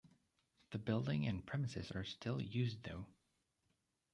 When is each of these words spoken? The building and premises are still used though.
The 0.71 0.79
building 0.79 1.27
and 1.27 1.45
premises 1.45 1.91
are 1.91 2.03
still 2.03 2.41
used 2.41 2.81
though. 2.81 3.05